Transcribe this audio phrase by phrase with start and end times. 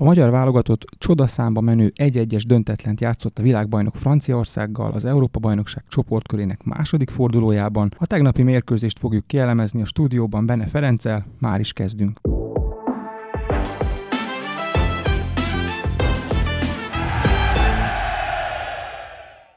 [0.00, 7.10] A magyar válogatott csodaszámba menő egy-egyes döntetlent játszott a világbajnok Franciaországgal az Európa-bajnokság csoportkörének második
[7.10, 7.90] fordulójában.
[7.98, 12.20] A tegnapi mérkőzést fogjuk kielemezni a stúdióban Bene Ferenccel, már is kezdünk.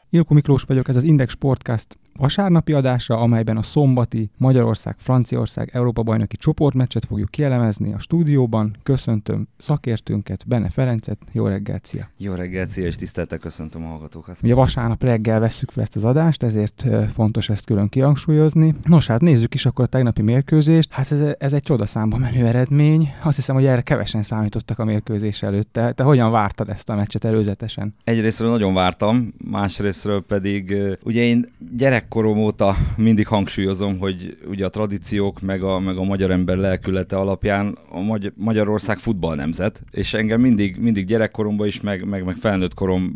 [0.10, 7.06] Ilko Miklós vagyok, ez az Index Sportcast vasárnapi adása, amelyben a szombati Magyarország-Franciaország Európa-bajnoki csoportmeccset
[7.06, 8.76] fogjuk kielemezni a stúdióban.
[8.84, 11.18] Köszöntöm szakértőnket, Benne Ferencet.
[11.32, 12.10] Jó reggelt, szia!
[12.18, 14.38] Jó reggelt, szia, és tiszteltek köszöntöm a hallgatókat.
[14.44, 18.76] Ugye vasárnap reggel vesszük fel ezt az adást, ezért fontos ezt külön kihangsúlyozni.
[18.84, 20.92] Nos, hát nézzük is akkor a tegnapi mérkőzést.
[20.92, 23.14] Hát ez, ez egy csodaszámba menő eredmény.
[23.24, 25.70] Azt hiszem, hogy erre kevesen számítottak a mérkőzés előtt.
[25.72, 27.96] Te, te hogyan vártad ezt a meccset előzetesen?
[28.04, 34.70] Egyrésztről nagyon vártam, másrésztről pedig ugye én gyerek gyerekkorom óta mindig hangsúlyozom, hogy ugye a
[34.70, 40.14] tradíciók meg a, meg a magyar ember lelkülete alapján a Magy- Magyarország futball nemzet, és
[40.14, 43.16] engem mindig, mindig gyerekkoromban is, meg, meg, meg felnőtt korom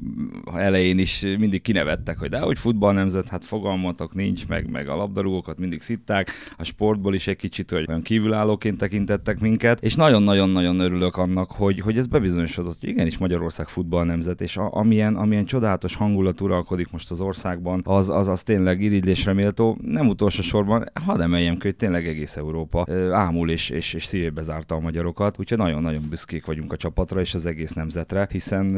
[0.56, 4.96] elején is mindig kinevettek, hogy de hogy futball nemzet, hát fogalmatok nincs, meg, meg a
[4.96, 10.80] labdarúgókat mindig szitták, a sportból is egy kicsit hogy olyan kívülállóként tekintettek minket, és nagyon-nagyon-nagyon
[10.80, 15.46] örülök annak, hogy, hogy ez bebizonyosodott, hogy igenis Magyarország futball nemzet, és a, amilyen, amilyen
[15.46, 19.78] csodálatos hangulat uralkodik most az országban, az, az, az tényleg tényleg irigylésre méltó.
[19.82, 24.42] Nem utolsó sorban, hadd emeljem ki, hogy tényleg egész Európa ámul és, és, és szívébe
[24.42, 28.76] zárta a magyarokat, úgyhogy nagyon-nagyon büszkék vagyunk a csapatra és az egész nemzetre, hiszen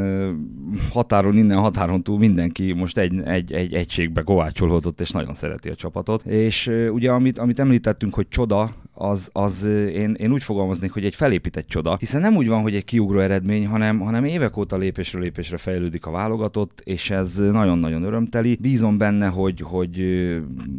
[0.91, 5.75] határon innen, határon túl mindenki most egy, egy, egy egységbe kovácsolódott és nagyon szereti a
[5.75, 6.25] csapatot.
[6.25, 11.15] És ugye amit, amit említettünk, hogy csoda, az, az én, én úgy fogalmaznék, hogy egy
[11.15, 15.21] felépített csoda, hiszen nem úgy van, hogy egy kiugró eredmény, hanem, hanem évek óta lépésről
[15.21, 18.57] lépésre fejlődik a válogatott, és ez nagyon-nagyon örömteli.
[18.61, 20.01] Bízom benne, hogy, hogy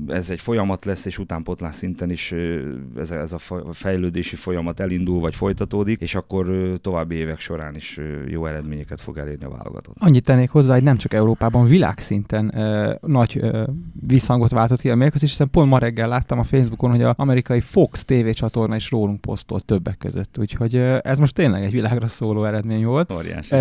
[0.07, 2.35] ez egy folyamat lesz, és utánpotlás szinten is
[2.97, 3.39] ez, ez a
[3.73, 9.45] fejlődési folyamat elindul, vagy folytatódik, és akkor további évek során is jó eredményeket fog elérni
[9.45, 9.97] a válogatott.
[9.99, 13.65] Annyit tennék hozzá, hogy nem csak Európában, világszinten ö, nagy ö,
[14.07, 17.61] visszhangot váltott ki a mérkőzés, hiszen pont ma reggel láttam a Facebookon, hogy az amerikai
[17.61, 20.39] Fox tévécsatorna is rólunk posztolt többek között.
[20.39, 23.13] Úgyhogy ez most tényleg egy világra szóló eredmény volt.
[23.13, 23.55] Óriási.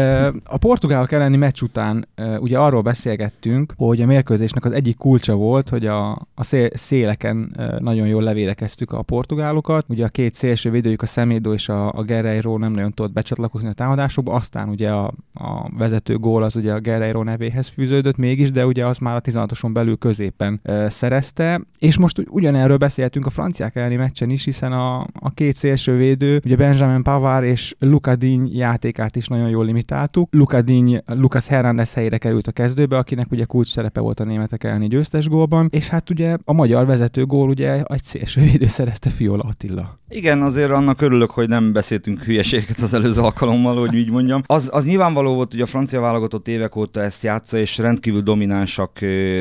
[0.43, 2.07] A portugálok elleni meccs után
[2.39, 7.55] ugye arról beszélgettünk, hogy a mérkőzésnek az egyik kulcsa volt, hogy a, a szél, széleken
[7.79, 9.85] nagyon jól levédekeztük a portugálokat.
[9.87, 13.67] Ugye a két szélső védőjük, a Szemédó és a, a Guerreiro nem nagyon tudott becsatlakozni
[13.67, 18.51] a támadásokba, aztán ugye a, a vezető gól az ugye a Guerreiro nevéhez fűződött mégis,
[18.51, 23.75] de ugye az már a 16-oson belül középen szerezte, és most ugyanerről beszéltünk a franciák
[23.75, 28.49] elleni meccsen is, is, hiszen a, a két szélsővédő, ugye Benjamin Pavard és Luka Díny
[28.53, 30.27] játékát is nagyon jól limitáltuk.
[30.31, 34.63] Luka Díny, Lucas Hernández helyére került a kezdőbe, akinek ugye kulcs szerepe volt a németek
[34.63, 39.43] elleni győztes gólban, és hát ugye a magyar vezető gól ugye egy szélsővédő szerezte Fiola
[39.43, 39.99] Attila.
[40.09, 44.41] Igen, azért annak örülök, hogy nem beszéltünk hülyeséget az előző alkalommal, hogy így mondjam.
[44.45, 48.99] Az, az nyilvánvaló volt, hogy a francia válogatott évek óta ezt játsza, és rendkívül dominánsak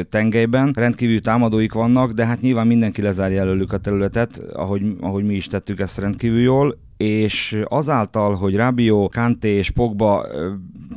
[0.08, 5.34] tengelyben, rendkívül támadóik vannak, de hát nyilván mindenki lezárja előlük a területet, ahogy ahogy mi
[5.34, 10.26] is tettük ezt rendkívül jól, és azáltal, hogy Rabiot, Kanté és Pogba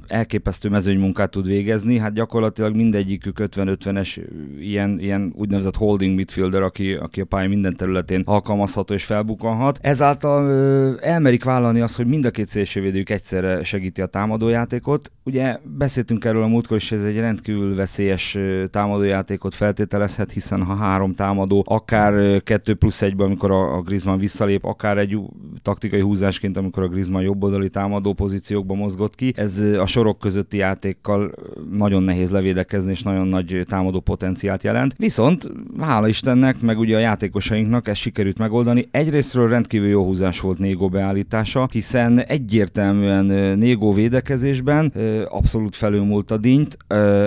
[0.08, 4.22] elképesztő mezőnymunkát tud végezni, hát gyakorlatilag mindegyikük 50-50-es
[4.60, 9.80] ilyen, ilyen úgynevezett holding midfielder, aki, aki a pálya minden területén alkalmazható és felbukanhat.
[9.82, 15.12] Ezáltal ö, elmerik vállalni azt, hogy mind a két szélsővédőjük egyszerre segíti a támadójátékot.
[15.24, 18.38] Ugye beszéltünk erről a múltkor, és ez egy rendkívül veszélyes
[18.70, 24.66] támadójátékot feltételezhet, hiszen ha három támadó, akár kettő plusz egyben, amikor a, a Griezmann visszalép,
[24.66, 25.18] akár egy
[25.62, 31.32] taktikai húzásként, amikor a Griezmann jobboldali támadó pozíciókba mozgott ki, ez a sorok közötti játékkal
[31.78, 34.94] nagyon nehéz levédekezni, és nagyon nagy támadó potenciált jelent.
[34.98, 38.88] Viszont hála Istennek, meg ugye a játékosainknak ez sikerült megoldani.
[38.92, 44.94] Egyrésztről rendkívül jó húzás volt Négó beállítása, hiszen egyértelműen Négó védekezésben
[45.30, 46.78] abszolút felülmúlt a dint,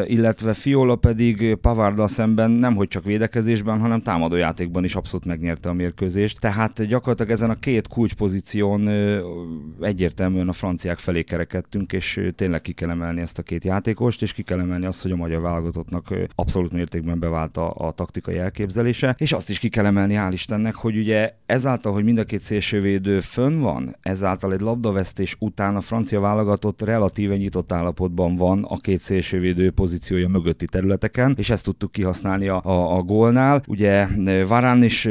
[0.06, 5.72] illetve Fiola pedig Pavarda szemben nem hogy csak védekezésben, hanem támadójátékban is abszolút megnyerte a
[5.72, 6.40] mérkőzést.
[6.40, 7.88] Tehát gyakorlatilag ezen a két
[8.60, 14.22] kulcspozíción egyértelműen a franciák felé kerekedtünk, és tényleg ki kell emelni ezt a két játékost,
[14.22, 18.38] és ki kell emelni azt, hogy a magyar válogatottnak abszolút mértékben bevált a, a taktikai
[18.38, 22.24] elképzelése, és azt is ki kell emelni, hál' Istennek, hogy ugye ezáltal, hogy mind a
[22.24, 28.64] két szélsővédő fönn van, ezáltal egy labdavesztés után a francia válogatott relatíven nyitott állapotban van
[28.64, 33.62] a két szélsővédő pozíciója mögötti területeken, és ezt tudtuk kihasználni a, a, a gólnál.
[33.66, 34.06] Ugye
[34.46, 35.08] Varán is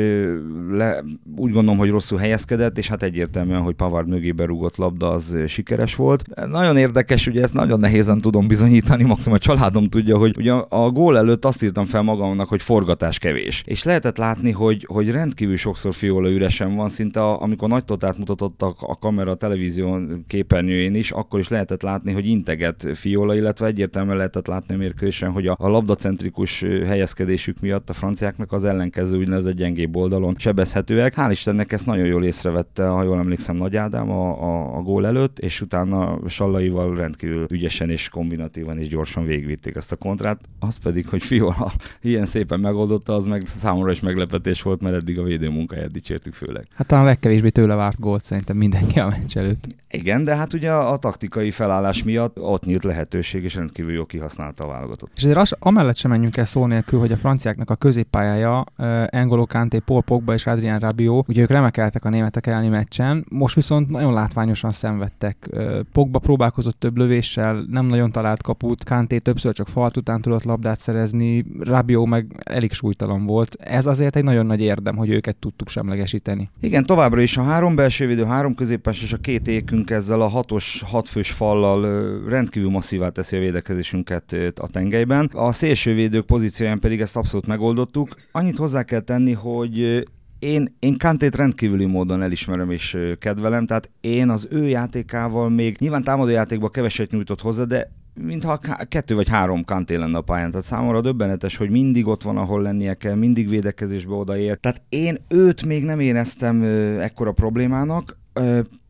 [0.72, 1.04] le,
[1.36, 3.04] úgy gondolom, hogy rosszul helyezkedett, és hát
[3.34, 6.24] egyértelműen, hogy Pavard mögébe rúgott labda az sikeres volt.
[6.50, 10.90] Nagyon érdekes, ugye ezt nagyon nehézen tudom bizonyítani, maximum a családom tudja, hogy ugye a
[10.90, 13.64] gól előtt azt írtam fel magamnak, hogy forgatás kevés.
[13.66, 18.18] És lehetett látni, hogy, hogy rendkívül sokszor Fiola üresen van, szinte a, amikor nagy totát
[18.18, 23.36] mutatott a, a kamera a televízió képernyőjén is, akkor is lehetett látni, hogy integet Fiola,
[23.36, 28.64] illetve egyértelműen lehetett látni a mérkőzésen, hogy a, a labdacentrikus helyezkedésük miatt a franciáknak az
[28.64, 31.14] ellenkező úgynevezett gyengébb oldalon sebezhetőek.
[31.18, 35.06] Hál' Istennek ezt nagyon jól észrevette, ha jól emlékszem, Nagy Ádám a, a, a gól
[35.06, 40.40] előtt, és utána Sallaival rendkívül ügyesen és kombinatívan és gyorsan végigvitték ezt a kontrát.
[40.60, 41.72] Az pedig, hogy Fiola
[42.02, 46.34] ilyen szépen megoldotta, az meg számomra is meglepetés volt, mert eddig a védő munkáját dicsértük
[46.34, 46.68] főleg.
[46.76, 49.68] Hát talán a legkevésbé tőle várt gólt szerintem mindenki a meccs előtt.
[49.90, 54.06] Igen, de hát ugye a, a taktikai felállás miatt ott nyílt lehetőség, és rendkívül jó
[54.06, 55.12] kihasználta a válogatott.
[55.16, 59.04] És azért az, amellett sem menjünk el szó nélkül, hogy a franciáknak a középpályája uh,
[59.10, 63.56] Engolo Kanté, Paul Pogba és Adrián Rabiot, ugye ők remekeltek a németek elleni meccsen, most
[63.56, 65.50] viszont nagyon látványosan szenvedtek.
[65.92, 70.80] Pogba próbálkozott több lövéssel, nem nagyon talált kaput, Kanté többször csak falt után tudott labdát
[70.80, 73.56] szerezni, Rabiot meg elég súlytalan volt.
[73.60, 76.50] Ez azért egy nagyon nagy érdem, hogy őket tudtuk semlegesíteni.
[76.60, 80.28] Igen, továbbra is a három belső védő, három középpás és a két ékünk ezzel a
[80.28, 81.82] hatos, hatfős fallal
[82.30, 85.30] rendkívül masszívá teszi a védekezésünket a tengelyben.
[85.34, 88.16] A szélsővédők pozícióján pedig ezt abszolút megoldottuk.
[88.32, 90.08] Annyit hozzá kell tenni, hogy
[90.44, 96.04] én, én Kantét rendkívüli módon elismerem és kedvelem, tehát én az ő játékával még nyilván
[96.04, 100.50] támadó játékban keveset nyújtott hozzá, de mintha kettő vagy három kanté lenne a pályán.
[100.50, 104.58] Tehát számomra döbbenetes, hogy mindig ott van, ahol lennie kell, mindig védekezésbe odaér.
[104.58, 106.64] Tehát én őt még nem éreztem
[107.00, 108.18] ekkora problémának.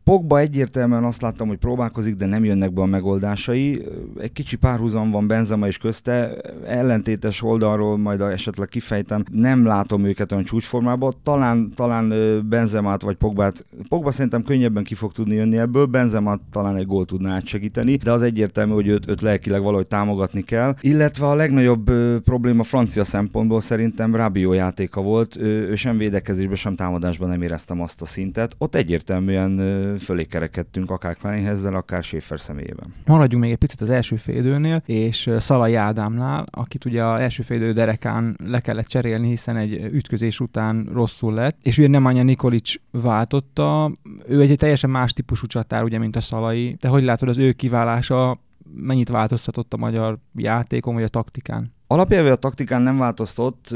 [0.04, 3.84] Pogba egyértelműen azt láttam, hogy próbálkozik, de nem jönnek be a megoldásai.
[4.20, 6.36] Egy kicsi párhuzam van Benzema is közte,
[6.66, 11.14] ellentétes oldalról majd esetleg kifejtem, nem látom őket olyan csúcsformában.
[11.22, 12.12] Talán, talán
[12.48, 17.04] Benzemát vagy Pogbát, Pogba szerintem könnyebben ki fog tudni jönni ebből, Benzemát talán egy gól
[17.04, 20.74] tudná átsegíteni, de az egyértelmű, hogy őt, őt lelkileg valahogy támogatni kell.
[20.80, 21.90] Illetve a legnagyobb
[22.24, 27.80] probléma francia szempontból szerintem Rabió játéka volt, ő, ő sem védekezésben, sem támadásban nem éreztem
[27.80, 28.54] azt a szintet.
[28.58, 32.94] Ott egyértelműen fölé kerekedtünk, akár Kleinhezzel, akár Schaefer személyében.
[33.06, 37.72] Maradjunk még egy picit az első félidőnél, és Szalai Ádámnál, akit ugye az első félidő
[37.72, 43.92] derekán le kellett cserélni, hiszen egy ütközés után rosszul lett, és ugye Nemanja Nikolic váltotta,
[44.28, 46.76] ő egy teljesen más típusú csatár, ugye, mint a Szalai.
[46.80, 48.40] De hogy látod, az ő kiválása
[48.76, 51.72] mennyit változtatott a magyar játékon, vagy a taktikán?
[51.94, 53.74] Alapjában a taktikán nem változtott,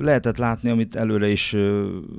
[0.00, 1.56] lehetett látni, amit előre is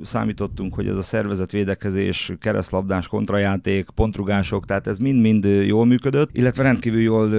[0.04, 6.62] számítottunk, hogy ez a szervezet védekezés, keresztlabdás, kontrajáték, pontrugások, tehát ez mind-mind jól működött, illetve
[6.62, 7.30] rendkívül jól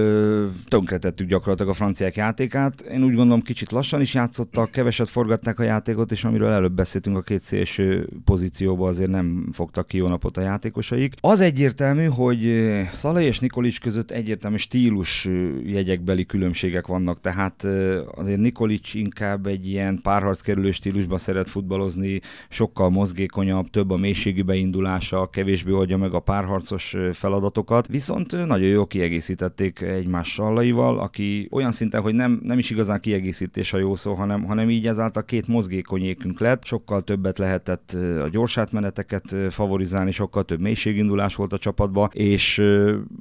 [0.68, 2.80] tönkretettük gyakorlatilag a franciák játékát.
[2.80, 7.16] Én úgy gondolom kicsit lassan is játszottak, keveset forgatták a játékot, és amiről előbb beszéltünk
[7.16, 11.14] a két szélső pozícióba azért nem fogtak ki jó napot a játékosaik.
[11.20, 15.28] Az egyértelmű, hogy Szalai és Nikolics között egyértelmű stílus
[15.64, 17.66] jegyekbeli különbségek vannak, tehát
[18.14, 25.26] azért Nikolic inkább egy ilyen párharckerülő stílusban szeret futballozni, sokkal mozgékonyabb, több a mélységi beindulása,
[25.26, 32.00] kevésbé oldja meg a párharcos feladatokat, viszont nagyon jól kiegészítették egymás sallaival, aki olyan szinten,
[32.00, 36.40] hogy nem, nem is igazán kiegészítés a jó szó, hanem, hanem így ezáltal két mozgékonyékünk
[36.40, 42.62] lett, sokkal többet lehetett a gyors átmeneteket favorizálni, sokkal több mélységindulás volt a csapatba, és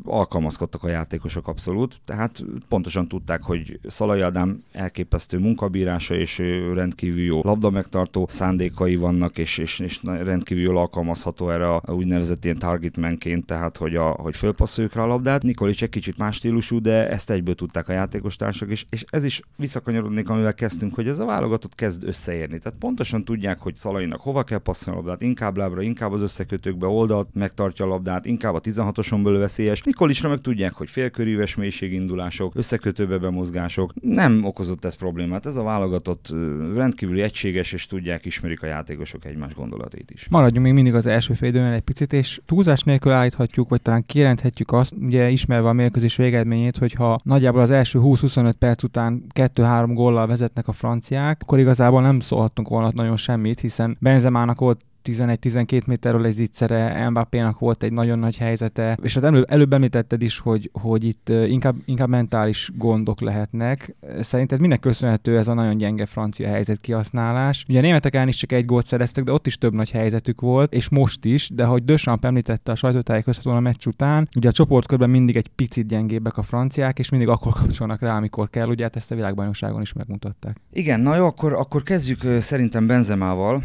[0.05, 6.41] alkalmazkodtak a játékosok abszolút, tehát pontosan tudták, hogy Szalai Ádám elképesztő munkabírása, és
[6.73, 12.45] rendkívül jó labda megtartó szándékai vannak, és, és, és rendkívül jól alkalmazható erre a úgynevezett
[12.45, 15.43] ilyen targetmanként, tehát hogy, a, hogy fölpasszoljuk rá a labdát.
[15.43, 19.23] Nikolic egy kicsit más stílusú, de ezt egyből tudták a játékos társak, és, és ez
[19.23, 22.59] is visszakanyarodnék, amivel kezdtünk, hogy ez a válogatott kezd összeérni.
[22.59, 26.87] Tehát pontosan tudják, hogy Szalainak hova kell passzolni a labdát, inkább lábra, inkább az összekötőkbe
[26.87, 29.81] oldalt, megtartja a labdát, inkább a 16-oson belül veszélyes.
[29.81, 33.93] Nikolisra meg tudják, hogy félkörűves mélységindulások, összekötőbe bemozgások.
[34.01, 35.45] Nem okozott ez problémát.
[35.45, 36.33] Ez a válogatott
[36.75, 40.27] rendkívüli egységes, és tudják, ismerik a játékosok egymás gondolatait is.
[40.29, 44.71] Maradjunk még mindig az első félidőnél egy picit, és túlzás nélkül állíthatjuk, vagy talán kijelenthetjük
[44.71, 49.91] azt, ugye ismerve a mérkőzés végeredményét, hogy ha nagyjából az első 20-25 perc után 2-3
[49.93, 55.85] góllal vezetnek a franciák, akkor igazából nem szólhattunk volna nagyon semmit, hiszen Benzemának volt 11-12
[55.85, 60.39] méterről egy zicsere, Mbappé-nak volt egy nagyon nagy helyzete, és az előbb, előbb említetted is,
[60.39, 63.95] hogy, hogy itt inkább, inkább mentális gondok lehetnek.
[64.21, 67.65] Szerinted minek köszönhető ez a nagyon gyenge francia helyzet kihasználás?
[67.69, 70.73] Ugye a németek is csak egy gólt szereztek, de ott is több nagy helyzetük volt,
[70.73, 75.09] és most is, de hogy Döchamp említette a sajtótájékoztatón a meccs után, ugye a csoportkörben
[75.09, 78.95] mindig egy picit gyengébbek a franciák, és mindig akkor kapcsolnak rá, amikor kell, ugye hát
[78.95, 80.57] ezt a világbajnokságon is megmutatták.
[80.71, 83.63] Igen, na jó, akkor, akkor kezdjük szerintem Benzemával.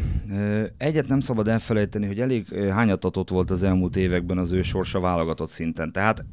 [0.76, 5.48] Egyet nem szabad elfelejteni, hogy elég hányatatott volt az elmúlt években az ő sorsa válogatott
[5.48, 5.92] szinten.
[5.92, 6.24] Tehát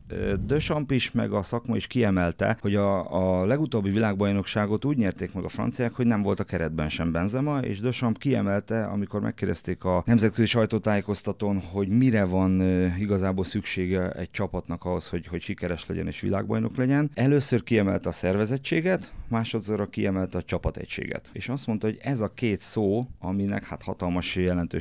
[0.45, 3.11] Döchamp is, meg a szakma is kiemelte, hogy a,
[3.41, 7.59] a legutóbbi világbajnokságot úgy nyerték meg a franciák, hogy nem volt a keretben sem Benzema,
[7.59, 12.61] és Döchamp kiemelte, amikor megkérdezték a nemzetközi sajtótájékoztatón, hogy mire van
[12.99, 17.11] igazából szüksége egy csapatnak ahhoz, hogy, hogy sikeres legyen és világbajnok legyen.
[17.13, 21.29] Először kiemelte a szervezettséget, másodszorra kiemelte a csapategységet.
[21.33, 24.25] És azt mondta, hogy ez a két szó, aminek hát hatalmas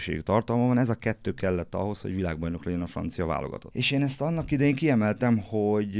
[0.06, 3.74] jelentőségű tartalma van, ez a kettő kellett ahhoz, hogy világbajnok legyen a francia válogatott.
[3.74, 5.96] És én ezt annak idején kiemeltem, hogy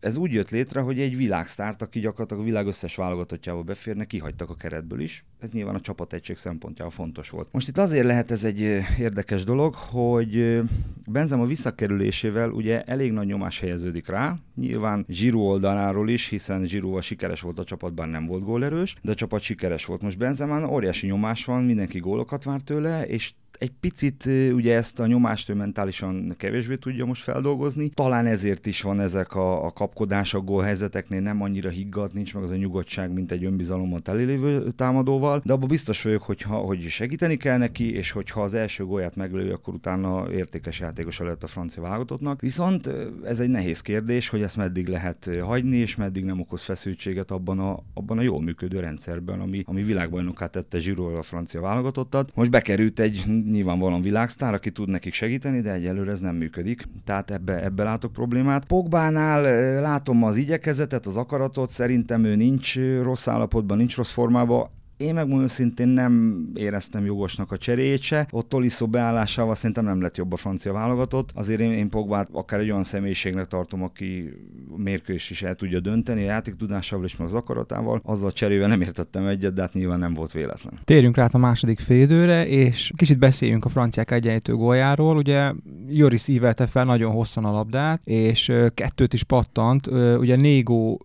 [0.00, 4.50] ez úgy jött létre, hogy egy világsztárt, aki gyakorlatilag a világ összes válogatottjába beférne, kihagytak
[4.50, 5.24] a keretből is.
[5.40, 7.48] Ez nyilván a csapategység szempontjából fontos volt.
[7.50, 8.60] Most itt azért lehet ez egy
[8.98, 10.62] érdekes dolog, hogy
[11.06, 17.00] Benzema visszakerülésével ugye elég nagy nyomás helyeződik rá, nyilván Giroud oldaláról is, hiszen Giroud a
[17.00, 20.02] sikeres volt a csapatban, nem volt gólerős, de a csapat sikeres volt.
[20.02, 25.06] Most Benzemán óriási nyomás van, mindenki gólokat vár tőle, és egy picit ugye ezt a
[25.06, 27.88] nyomást ő mentálisan kevésbé tudja most feldolgozni.
[27.88, 32.50] Talán ezért is van ezek a, a kapkodások gólhelyzeteknél nem annyira higgadt, nincs meg az
[32.50, 37.36] a nyugodtság, mint egy önbizalommal telélévő támadóval, de abban biztos vagyok, hogy, ha, hogy segíteni
[37.36, 41.82] kell neki, és hogyha az első gólját meglője, akkor utána értékes játékos lett a francia
[41.82, 42.40] válogatottnak.
[42.40, 42.90] Viszont
[43.24, 47.58] ez egy nehéz kérdés, hogy ezt meddig lehet hagyni, és meddig nem okoz feszültséget abban
[47.58, 52.30] a, abban a jól működő rendszerben, ami, ami világbajnokát tette Zsiró a francia válogatottat.
[52.34, 56.84] Most bekerült egy nyilvánvalóan világsztár, aki tud nekik segíteni, de egyelőre ez nem működik.
[57.04, 58.64] Tehát ebbe, ebbe látok problémát.
[58.64, 59.42] Pogbánál
[59.80, 64.68] látom az igyekezetet, az akaratot, szerintem ő nincs rossz állapotban, nincs rossz formában.
[64.98, 68.26] Én megmondom szintén nem éreztem jogosnak a cseréjét se.
[68.30, 71.30] Ott Tolisso beállásával szerintem nem lett jobb a francia válogatott.
[71.34, 74.32] Azért én, én Pogbát akár egy olyan személyiségnek tartom, aki
[74.76, 78.00] mérkőzés is el tudja dönteni a játék tudásával és meg az akaratával.
[78.04, 80.78] Azzal a cserével nem értettem egyet, de hát nyilván nem volt véletlen.
[80.84, 85.16] Térjünk rá a második félidőre, és kicsit beszéljünk a franciák egyenlítő góljáról.
[85.16, 85.52] Ugye
[85.88, 89.86] Joris ívelte fel nagyon hosszan a labdát, és kettőt is pattant.
[90.18, 91.04] Ugye Négó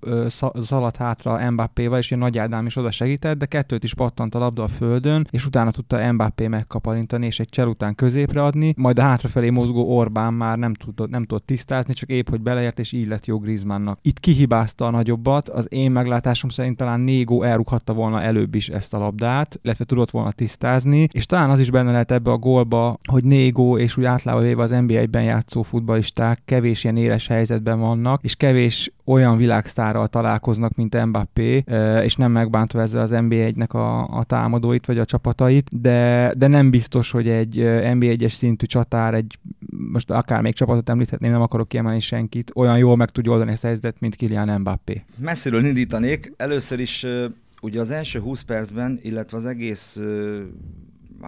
[0.56, 4.63] szaladt hátra Mbappéval, és Nagy Ádám is oda segített, de kettőt is pattant a labda
[4.63, 9.02] a földön, és utána tudta Mbappé megkaparintani, és egy csel után középre adni, majd a
[9.02, 13.08] hátrafelé mozgó Orbán már nem tudott, nem tudott tisztázni, csak épp, hogy beleért, és így
[13.08, 14.00] lett jó Griezmannnak.
[14.02, 18.94] Itt kihibázta a nagyobbat, az én meglátásom szerint talán Négó elrughatta volna előbb is ezt
[18.94, 22.98] a labdát, illetve tudott volna tisztázni, és talán az is benne lehet ebbe a gólba,
[23.10, 28.24] hogy Négó és úgy általában véve az NBA-ben játszó futballisták kevés ilyen éles helyzetben vannak,
[28.24, 31.63] és kevés olyan világsztárral találkoznak, mint Mbappé,
[32.03, 36.69] és nem megbántva ezzel az NBA-nek a, a támadóit vagy a csapatait, de, de nem
[36.69, 37.55] biztos, hogy egy
[37.93, 39.38] NBA-es szintű csatár, egy
[39.91, 43.63] most akár még csapatot említhetném, nem akarok kiemelni senkit, olyan jól meg tudja oldani ezt
[43.63, 45.03] a helyzetet, mint Kylian Mbappé.
[45.17, 46.33] Messziről indítanék.
[46.38, 47.05] Először is
[47.62, 50.00] ugye az első 20 percben, illetve az egész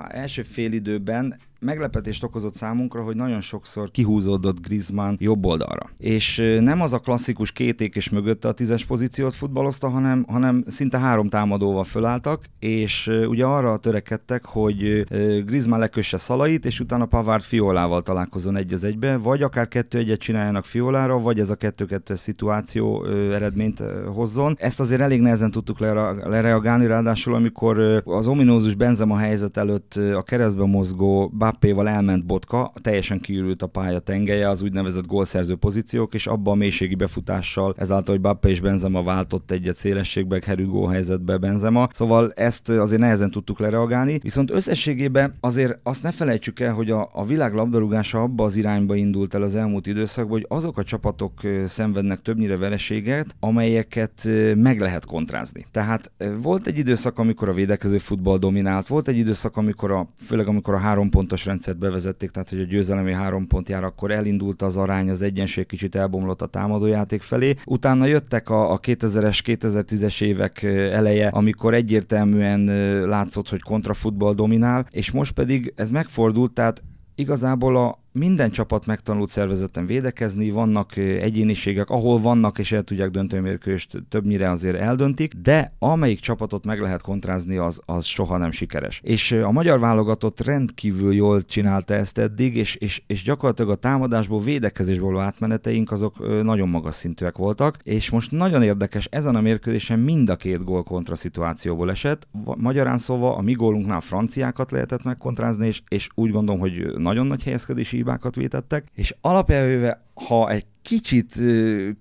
[0.09, 1.35] első fél időben
[1.65, 5.89] meglepetést okozott számunkra, hogy nagyon sokszor kihúzódott Griezmann jobb oldalra.
[5.97, 10.99] És nem az a klasszikus kéték és mögötte a tízes pozíciót futballozta, hanem, hanem szinte
[10.99, 15.05] három támadóval fölálltak, és ugye arra törekedtek, hogy
[15.45, 20.19] Griezmann lekösse szalait, és utána Pavard Fiolával találkozon egy az egybe, vagy akár kettő egyet
[20.19, 24.55] csináljanak Fiolára, vagy ez a kettő-kettő szituáció eredményt hozzon.
[24.59, 30.65] Ezt azért elég nehezen tudtuk lereagálni, ráadásul amikor az ominózus Benzema helyzet előtt a keresztbe
[30.65, 36.53] mozgó Mbappéval elment Botka, teljesen kiürült a pálya tengelye, az úgynevezett gólszerző pozíciók, és abban
[36.53, 41.87] a mélységi befutással, ezáltal, hogy Mbappé és Benzema váltott egyet szélességbe, Herügó helyzetbe Benzema.
[41.91, 44.19] Szóval ezt azért nehezen tudtuk lereagálni.
[44.21, 48.95] Viszont összességében azért azt ne felejtsük el, hogy a, a világ labdarúgása abba az irányba
[48.95, 51.33] indult el az elmúlt időszakban, hogy azok a csapatok
[51.67, 55.65] szenvednek többnyire vereséget, amelyeket meg lehet kontrázni.
[55.71, 60.47] Tehát volt egy időszak, amikor a védekező futball dominált, volt egy időszak, amikor a, főleg
[60.47, 64.61] amikor a három pontos rendszert bevezették, tehát hogy a győzelemi három pont jár, akkor elindult
[64.61, 67.53] az arány, az egyenség kicsit elbomlott a támadójáték felé.
[67.65, 72.65] Utána jöttek a, a 2000-es, 2010-es évek eleje, amikor egyértelműen
[73.07, 76.83] látszott, hogy kontrafutball dominál, és most pedig ez megfordult, tehát
[77.15, 83.41] igazából a, minden csapat megtanult szervezetten védekezni, vannak egyéniségek, ahol vannak és el tudják dönteni
[83.41, 89.01] mérkőst, többnyire azért eldöntik, de amelyik csapatot meg lehet kontrázni, az, az soha nem sikeres.
[89.03, 94.41] És a magyar válogatott rendkívül jól csinálta ezt eddig, és, és, és gyakorlatilag a támadásból,
[94.41, 100.29] védekezésból átmeneteink azok nagyon magas szintűek voltak, és most nagyon érdekes, ezen a mérkőzésen mind
[100.29, 102.27] a két gól kontra szituációból esett.
[102.57, 107.43] Magyarán szóval a mi gólunknál franciákat lehetett megkontrázni, és, és úgy gondolom, hogy nagyon nagy
[107.43, 111.41] helyezkedési hibákat vétettek, és alapjelőve ha egy kicsit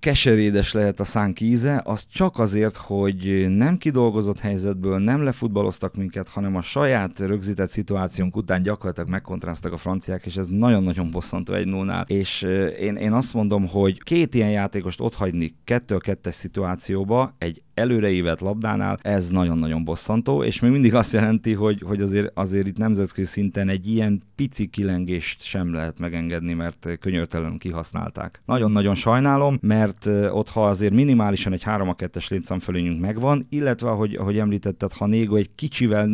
[0.01, 6.29] keserédes lehet a szánk íze, az csak azért, hogy nem kidolgozott helyzetből nem lefutballoztak minket,
[6.29, 11.67] hanem a saját rögzített szituációnk után gyakorlatilag megkontráztak a franciák, és ez nagyon-nagyon bosszantó egy
[11.67, 12.43] 0 És
[12.81, 18.41] én, én azt mondom, hogy két ilyen játékost otthagyni kettő a kettes szituációba, egy előreívett
[18.41, 23.27] labdánál, ez nagyon-nagyon bosszantó, és még mindig azt jelenti, hogy, hogy azért, azért itt nemzetközi
[23.27, 27.59] szinten egy ilyen pici kilengést sem lehet megengedni, mert könyörtelenül
[28.05, 28.43] kihasználták.
[28.47, 34.15] Nagyon-nagyon sajnálom, mert ott ha azért minimálisan egy 3 a 2-es létszámfölényünk megvan, illetve ahogy,
[34.15, 36.09] ahogy említetted, ha Négo egy kicsivel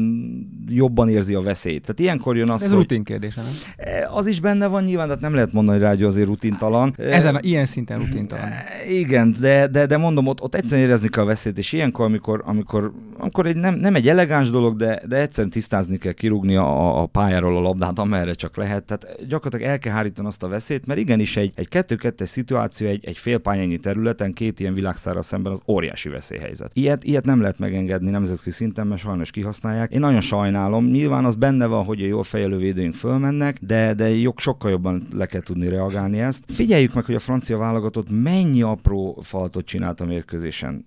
[0.69, 1.81] jobban érzi a veszélyt.
[1.81, 2.77] Tehát ilyenkor jön az, Ez hogy...
[2.77, 3.53] rutin kérdése, nem?
[3.77, 6.95] E, az is benne van nyilván, tehát nem lehet mondani rá, hogy azért rutintalan.
[6.97, 8.45] Ezen, ilyen szinten rutintalan.
[8.45, 12.05] E, igen, de, de, de mondom, ott, ott egyszerűen érezni kell a veszélyt és ilyenkor,
[12.05, 16.57] amikor, amikor, amikor egy nem, nem egy elegáns dolog, de, de egyszerűen tisztázni kell, kirúgni
[16.57, 18.85] a, a pályáról a labdát, amerre csak lehet.
[18.85, 23.05] Tehát gyakorlatilag el kell hárítani azt a veszélyt, mert igenis egy, egy kettő-kettes szituáció egy,
[23.05, 26.71] egy félpályányi területen két ilyen világsztára szemben az óriási veszélyhelyzet.
[26.75, 29.93] Ilyet, ilyet nem lehet megengedni nemzetközi szinten, mert sajnos kihasználják.
[29.93, 30.87] Én nagyon sajnálom.
[30.87, 35.07] Nyilván az benne van, hogy a jól fejelő védőink fölmennek, de, de jog, sokkal jobban
[35.17, 36.45] le kell tudni reagálni ezt.
[36.49, 40.87] Figyeljük meg, hogy a francia válogatott mennyi apró faltot csinált a mérkőzésen.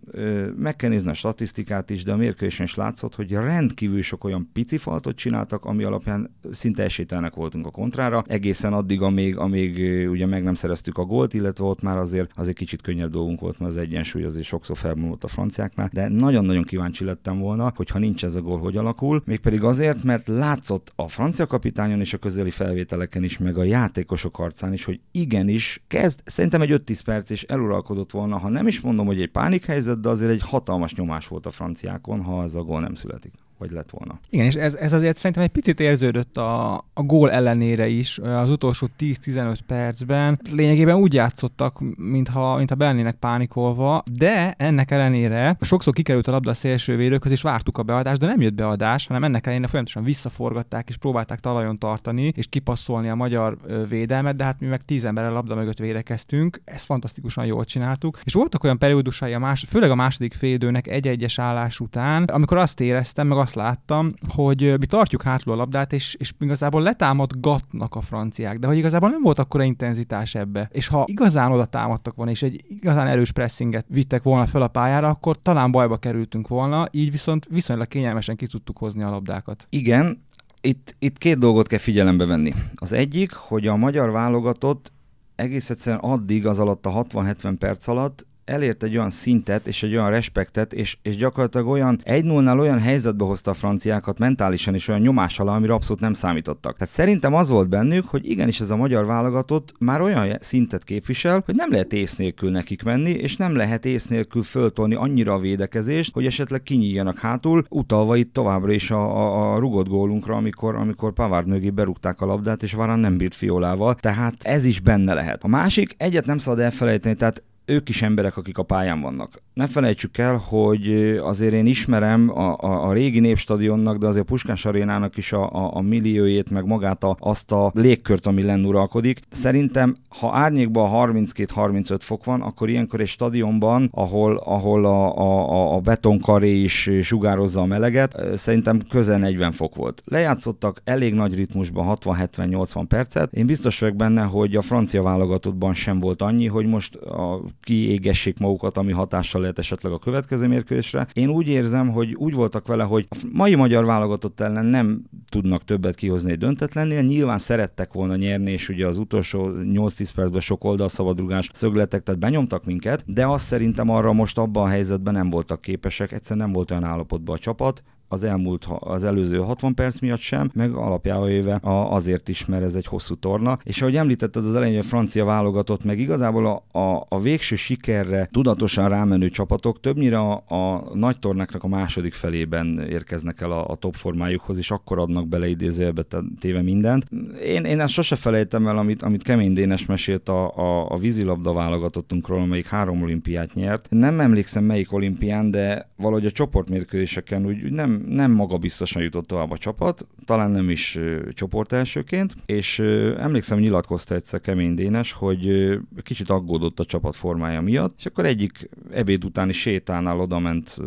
[0.57, 4.49] Meg kell nézni a statisztikát is, de a mérkőzésen is látszott, hogy rendkívül sok olyan
[4.53, 9.77] pici faltot csináltak, ami alapján szinte esélytelnek voltunk a kontrára, egészen addig, amíg, amíg
[10.09, 13.59] ugye meg nem szereztük a gólt, illetve ott már azért, azért kicsit könnyebb dolgunk volt,
[13.59, 17.99] mert az egyensúly azért sokszor felmúlott a franciáknál, de nagyon-nagyon kíváncsi lettem volna, hogy ha
[17.99, 22.17] nincs ez a gól, hogy alakul, mégpedig azért, mert látszott a francia kapitányon és a
[22.17, 27.29] közeli felvételeken is, meg a játékosok arcán is, hogy igenis kezd, szerintem egy 5-10 perc
[27.29, 31.27] és eluralkodott volna, ha nem is mondom, hogy egy pánikhelyzet, de azért egy hatalmas nyomás
[31.27, 34.19] volt a franciákon, ha ez a gól nem születik vagy lett volna.
[34.29, 38.49] Igen, és ez, ez azért szerintem egy picit érződött a, a gól ellenére is az
[38.49, 40.39] utolsó 10-15 percben.
[40.51, 46.49] Lényegében úgy játszottak, mintha, mintha be lennének pánikolva, de ennek ellenére sokszor kikerült a labda
[46.49, 50.03] a szélső védőkhöz, és vártuk a beadást, de nem jött beadás, hanem ennek ellenére folyamatosan
[50.03, 53.57] visszaforgatták, és próbálták talajon tartani, és kipasszolni a magyar
[53.89, 58.19] védelmet, de hát mi meg tíz emberrel labda mögött védekeztünk, ezt fantasztikusan jól csináltuk.
[58.23, 62.79] És voltak olyan periódusai, a más, főleg a második félidőnek egy-egyes állás után, amikor azt
[62.79, 67.95] éreztem, meg azt azt láttam, hogy mi tartjuk hátul a labdát, és, és igazából letámadgatnak
[67.95, 70.69] a franciák, de hogy igazából nem volt akkora intenzitás ebbe.
[70.71, 74.67] És ha igazán oda támadtak volna, és egy igazán erős pressinget vittek volna fel a
[74.67, 79.67] pályára, akkor talán bajba kerültünk volna, így viszont viszonylag kényelmesen ki tudtuk hozni a labdákat.
[79.69, 80.17] Igen,
[80.61, 82.53] itt, itt két dolgot kell figyelembe venni.
[82.75, 84.91] Az egyik, hogy a magyar válogatott
[85.35, 89.95] egész egyszerűen addig az alatt a 60-70 perc alatt elért egy olyan szintet és egy
[89.95, 94.87] olyan respektet, és, és gyakorlatilag olyan 1 0 olyan helyzetbe hozta a franciákat mentálisan és
[94.87, 96.77] olyan nyomás alá, amire abszolút nem számítottak.
[96.77, 101.41] Tehát szerintem az volt bennük, hogy igenis ez a magyar válogatott már olyan szintet képvisel,
[101.45, 105.39] hogy nem lehet ész nélkül nekik menni, és nem lehet ész nélkül föltolni annyira a
[105.39, 110.75] védekezést, hogy esetleg kinyíljanak hátul, utalva itt továbbra is a, a, a rugott gólunkra, amikor,
[110.75, 113.95] amikor Pavard mögé berúgták a labdát, és Varán nem bírt fiolával.
[113.95, 115.43] Tehát ez is benne lehet.
[115.43, 119.41] A másik, egyet nem szabad elfelejteni, tehát ők is emberek, akik a pályán vannak.
[119.53, 124.27] Ne felejtsük el, hogy azért én ismerem a, a, a régi népstadionnak, de azért a
[124.27, 128.65] Puskás arénának is a, a, a milliójét, meg magát a, azt a légkört, ami lenn
[128.65, 129.19] uralkodik.
[129.29, 135.79] Szerintem, ha árnyékban 32-35 fok van, akkor ilyenkor egy stadionban, ahol, ahol a, a, a
[135.79, 140.03] betonkaré is sugározza a meleget, szerintem közel 40 fok volt.
[140.05, 143.33] Lejátszottak elég nagy ritmusban 60-70-80 percet.
[143.33, 148.39] Én biztos vagyok benne, hogy a francia válogatottban sem volt annyi, hogy most a kiégessék
[148.39, 151.07] magukat, ami hatással lehet esetleg a következő mérkőzésre.
[151.13, 155.63] Én úgy érzem, hogy úgy voltak vele, hogy a mai magyar válogatott ellen nem tudnak
[155.63, 157.01] többet kihozni egy döntetlennél.
[157.01, 162.65] Nyilván szerettek volna nyerni, és ugye az utolsó 8-10 percben sok oldalszabadrugás szögletek, tehát benyomtak
[162.65, 166.71] minket, de azt szerintem arra most abban a helyzetben nem voltak képesek, egyszerűen nem volt
[166.71, 167.83] olyan állapotban a csapat,
[168.13, 172.75] az elmúlt, az előző 60 perc miatt sem, meg alapjával éve azért is, mert ez
[172.75, 173.57] egy hosszú torna.
[173.63, 178.29] És ahogy említetted az elején, a francia válogatott, meg igazából a, a, a végső sikerre
[178.31, 183.75] tudatosan rámenő csapatok többnyire a, a nagy tornáknak a második felében érkeznek el a, a
[183.75, 186.03] top formájukhoz, és akkor adnak bele idézőjelbe
[186.39, 187.05] téve mindent.
[187.45, 191.53] Én, én ezt sose felejtem el, amit, amit Kemény Dénes mesélt a, a, a vízilabda
[191.53, 193.87] válogatottunkról, amelyik három olimpiát nyert.
[193.89, 199.51] Nem emlékszem melyik olimpián, de valahogy a csoportmérkőzéseken úgy nem nem maga biztosan jutott tovább
[199.51, 200.99] a csapat, talán nem is
[201.33, 202.79] csoport elsőként, és
[203.17, 208.69] emlékszem, nyilatkozta egyszer Kemény Dénes, hogy kicsit aggódott a csapat formája miatt, és akkor egyik
[208.91, 210.77] ebéd utáni sétánál oda ment,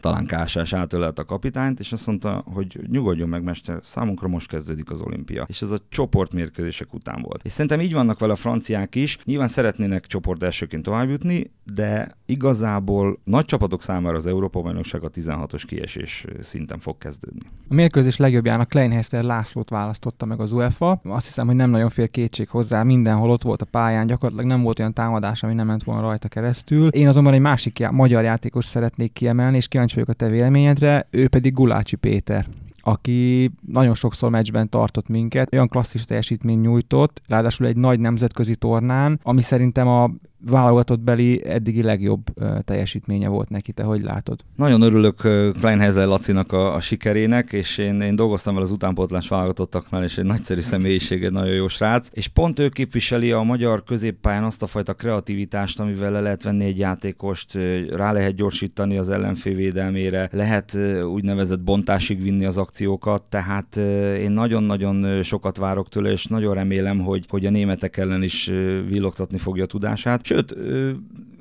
[0.00, 4.90] talán Kásás átölelt a kapitányt, és azt mondta, hogy nyugodjon meg, mester, számunkra most kezdődik
[4.90, 5.46] az olimpia.
[5.48, 7.44] És ez a csoportmérkőzések után volt.
[7.44, 12.16] És szerintem így vannak vele a franciák is, nyilván szeretnének csoport elsőként tovább jutni, de
[12.26, 17.40] igazából nagy csapatok számára az Európa bajnokság a 16-os kiesés szinten fog kezdődni.
[17.68, 21.00] A mérkőzés legjobbjának Kleinhester Lászlót választotta meg az UEFA.
[21.04, 24.62] Azt hiszem, hogy nem nagyon fél kétség hozzá, mindenhol ott volt a pályán, gyakorlatilag nem
[24.62, 26.88] volt olyan támadás, ami nem ment volna rajta keresztül.
[26.88, 31.06] Én azonban egy másik já- magyar játékos szeretnék kiemelni, és kíváncsi vagyok a te véleményedre,
[31.10, 32.46] ő pedig Gulácsi Péter
[32.86, 39.20] aki nagyon sokszor meccsben tartott minket, olyan klasszis teljesítmény nyújtott, ráadásul egy nagy nemzetközi tornán,
[39.22, 40.10] ami szerintem a
[40.46, 42.22] válogatott beli eddigi legjobb
[42.64, 44.40] teljesítménye volt neki, te hogy látod?
[44.56, 45.16] Nagyon örülök
[45.60, 50.24] Kleinheiser Lacinak a, a sikerének, és én, én dolgoztam vele az utánpótlás válogatottaknál, és egy
[50.24, 54.66] nagyszerű személyiség, egy nagyon jó srác, és pont ő képviseli a magyar középpályán azt a
[54.66, 57.58] fajta kreativitást, amivel le lehet venni egy játékost,
[57.90, 60.78] rá lehet gyorsítani az ellenfél védelmére, lehet
[61.12, 63.76] úgynevezett bontásig vinni az akciókat, tehát
[64.20, 68.50] én nagyon-nagyon sokat várok tőle, és nagyon remélem, hogy, hogy a németek ellen is
[68.88, 70.22] villogtatni fogja a tudását.
[70.34, 70.56] Sőt,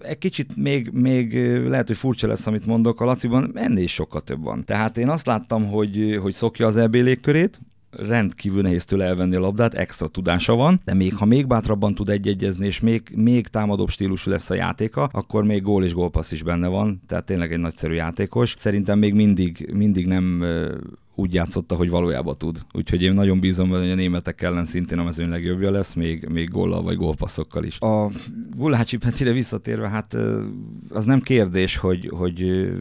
[0.02, 1.34] egy kicsit még, még
[1.68, 4.66] lehet, hogy furcsa lesz, amit mondok, a Laciban ennél is sokkal több van.
[4.66, 7.60] Tehát én azt láttam, hogy, hogy szokja az EB légkörét,
[7.92, 12.10] rendkívül nehéz tőle elvenni a labdát, extra tudása van, de még ha még bátrabban tud
[12.10, 16.44] egyegyezni, és még, még támadóbb stílusú lesz a játéka, akkor még gól és gólpassz is
[16.44, 18.56] benne van, tehát tényleg egy nagyszerű játékos.
[18.58, 20.44] Szerintem még mindig, mindig nem
[21.16, 22.60] úgy játszotta, hogy valójában tud.
[22.74, 26.28] Úgyhogy én nagyon bízom benne, hogy a németek ellen szintén a mezőny legjobbja lesz, még,
[26.32, 27.80] még góllal vagy gólpasszokkal is.
[27.80, 28.10] A
[28.56, 30.18] Gulácsi Petire visszatérve, hát
[30.90, 32.72] az nem kérdés, hogy, hogy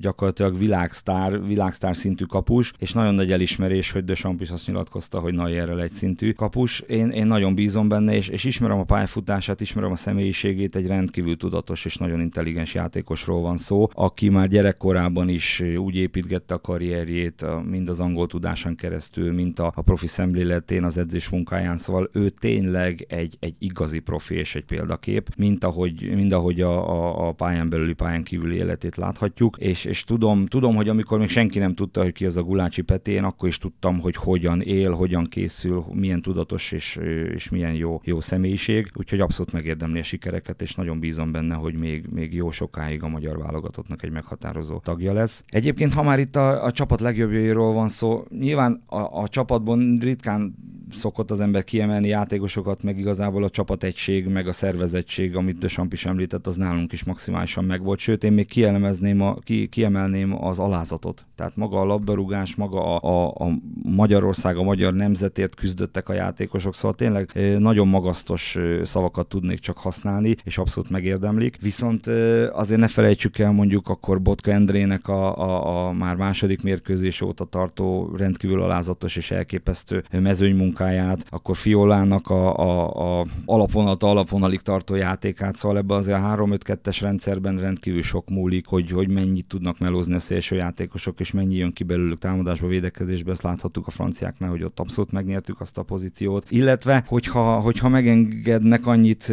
[0.00, 5.34] gyakorlatilag világsztár, világsztár szintű kapus, és nagyon nagy elismerés, hogy De Champis azt nyilatkozta, hogy
[5.34, 6.80] Nayerrel egy szintű kapus.
[6.80, 11.36] Én, én nagyon bízom benne, és, és ismerem a pályafutását, ismerem a személyiségét, egy rendkívül
[11.36, 17.27] tudatos és nagyon intelligens játékosról van szó, aki már gyerekkorában is úgy építgette a karrierjét,
[17.64, 22.28] mind az angol tudásán keresztül, mint a, a profi szemléletén, az edzés munkáján, szóval ő
[22.28, 27.32] tényleg egy, egy igazi profi és egy példakép, mint ahogy, mind ahogy a, a, a
[27.32, 31.74] pályán belüli, pályán kívüli életét láthatjuk, és, és tudom, tudom, hogy amikor még senki nem
[31.74, 35.84] tudta, hogy ki az a Gulácsi Peti, akkor is tudtam, hogy hogyan él, hogyan készül,
[35.92, 36.96] milyen tudatos és,
[37.34, 41.74] és milyen jó, jó személyiség, úgyhogy abszolút megérdemli a sikereket, és nagyon bízom benne, hogy
[41.74, 45.42] még, még jó sokáig a magyar válogatottnak egy meghatározó tagja lesz.
[45.46, 50.54] Egyébként, ha már itt a, a csapat legjobbjairól van szó, nyilván a, a csapatban ritkán
[50.92, 55.92] szokott az ember kiemelni játékosokat, meg igazából a csapategység, meg a szervezettség, amit de Samp
[55.92, 57.98] is említett, az nálunk is maximálisan megvolt.
[57.98, 61.26] Sőt, én még kielemezném a, ki, kiemelném az alázatot.
[61.34, 66.74] Tehát maga a labdarúgás, maga a, a, a Magyarország, a magyar nemzetért küzdöttek a játékosok,
[66.74, 71.58] szóval tényleg nagyon magasztos szavakat tudnék csak használni, és abszolút megérdemlik.
[71.60, 72.06] Viszont
[72.52, 77.44] azért ne felejtsük el mondjuk akkor Botka Endrének a, a, a már második mérkőzés óta
[77.44, 84.94] tartó rendkívül alázatos és elképesztő mezőny munkáját, akkor Fiolának a, a, a alapvonalat alapvonalig tartó
[84.94, 90.14] játékát, szóval ebben azért a 3-5-2-es rendszerben rendkívül sok múlik, hogy, hogy mennyit tudnak melózni
[90.14, 94.62] a szélső játékosok, és mennyi jön ki belőlük támadásba, védekezésbe, ezt láthattuk a franciáknál, hogy
[94.62, 96.50] ott abszolút megnyertük azt a pozíciót.
[96.50, 99.32] Illetve, hogyha, hogyha megengednek annyit,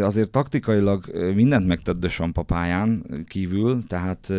[0.00, 4.32] azért taktikailag mindent megtett Desamp pályán kívül, tehát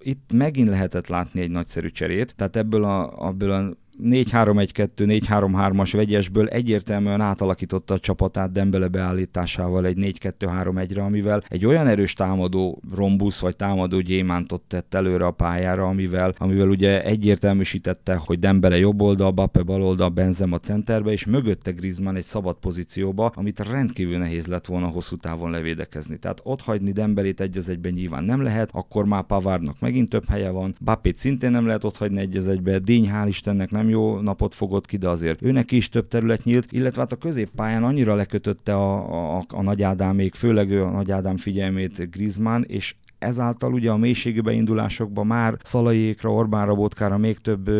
[0.00, 6.48] itt megint lehetett látni egy nagyszerű cserét, tehát ebből a, ebből a 4-3-1-2, 4-3-3-as vegyesből
[6.48, 13.56] egyértelműen átalakította a csapatát Dembele beállításával egy 4-2-3-1-re, amivel egy olyan erős támadó rombusz vagy
[13.56, 19.62] támadó gyémántot tett előre a pályára, amivel, amivel ugye egyértelműsítette, hogy Dembele jobb oldal, Bappe
[19.62, 24.86] bal oldal, Benzema centerbe, és mögötte Griezmann egy szabad pozícióba, amit rendkívül nehéz lett volna
[24.86, 26.16] hosszú távon levédekezni.
[26.16, 30.28] Tehát ott hagyni Dembelét egy az egyben nyilván nem lehet, akkor már Pavárnak megint több
[30.28, 33.81] helye van, Bappét szintén nem lehet ott hagyni egy az egybe, Díny hál' Istennek nem
[33.88, 37.84] jó napot fogott ki, de azért őnek is több terület nyílt, illetve hát a középpályán
[37.84, 42.94] annyira lekötötte a, a, a Nagy Ádámék, főleg ő a Nagy Ádám figyelmét Griezmann, és
[43.22, 47.70] ezáltal ugye a mélységi beindulásokban már Szalaiékra, Orbánra, Botkára még több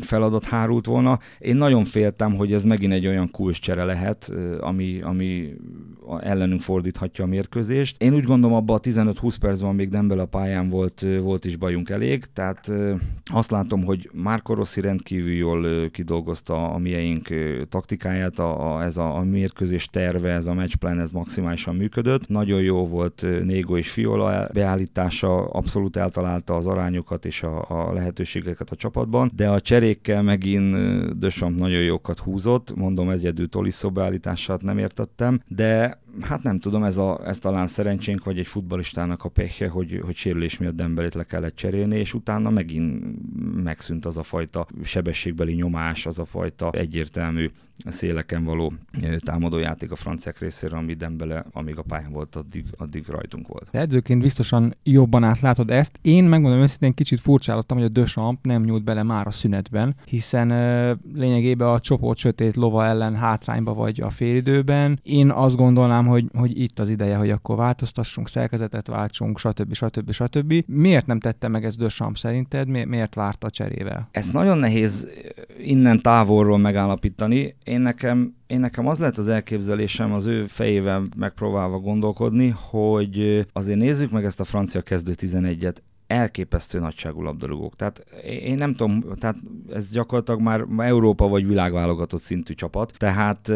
[0.00, 1.18] feladat hárult volna.
[1.38, 5.54] Én nagyon féltem, hogy ez megint egy olyan kulcscsere lehet, ami, ami
[6.20, 8.02] ellenünk fordíthatja a mérkőzést.
[8.02, 11.90] Én úgy gondolom, abban a 15-20 percben még Dembele a pályán volt, volt is bajunk
[11.90, 12.72] elég, tehát
[13.24, 17.28] azt látom, hogy Márko Rossi rendkívül jól kidolgozta a mieink
[17.68, 22.28] taktikáját, a, a, ez a, a mérkőzés terve, ez a matchplan, ez maximálisan működött.
[22.28, 28.70] Nagyon jó volt Négo és Fiola beállítása abszolút eltalálta az arányokat és a, a lehetőségeket
[28.70, 30.74] a csapatban, de a cserékkel megint
[31.18, 36.05] Dösamp nagyon jókat húzott, mondom egyedül Tolisso beállítását nem értettem, de that.
[36.20, 40.14] Hát nem tudom, ez, a, ez talán szerencsénk, vagy egy futbalistának a pekje, hogy, hogy
[40.14, 43.04] sérülés miatt Dembelét le kellett cserélni, és utána megint
[43.62, 47.50] megszűnt az a fajta sebességbeli nyomás, az a fajta egyértelmű
[47.84, 48.72] széleken való
[49.18, 53.68] támadójáték a franciák részéről, ami Dembele, amíg a pályán volt, addig, addig rajtunk volt.
[53.72, 55.98] De edzőként biztosan jobban átlátod ezt.
[56.02, 60.50] Én megmondom őszintén, kicsit furcsálottam, hogy a Döchamp nem nyúlt bele már a szünetben, hiszen
[60.50, 65.00] uh, lényegében a csoport sötét lova ellen hátrányba vagy a félidőben.
[65.02, 69.74] Én azt gondolnám, hogy, hogy itt az ideje, hogy akkor változtassunk, szerkezetet váltsunk, stb.
[69.74, 70.12] stb.
[70.12, 70.64] stb.
[70.66, 72.68] Miért nem tette meg ezt Döchamp szerinted?
[72.68, 74.08] Mi, miért várta cserével?
[74.10, 75.08] Ez nagyon nehéz
[75.58, 81.78] innen távolról megállapítani én nekem, én nekem az lett az elképzelésem az ő fejével megpróbálva
[81.78, 87.76] gondolkodni, hogy azért nézzük meg ezt a francia kezdő 11-et elképesztő nagyságú labdarúgók.
[87.76, 89.36] Tehát én nem tudom, tehát
[89.72, 93.52] ez gyakorlatilag már Európa vagy világválogatott szintű csapat, tehát